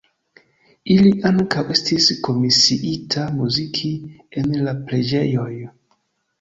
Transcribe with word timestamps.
Ili 0.95 1.11
ankaŭ 1.29 1.65
estis 1.75 2.09
komisiita 2.29 3.29
muziki 3.37 3.95
en 4.43 4.53
la 4.67 4.77
preĝejoj. 4.89 5.51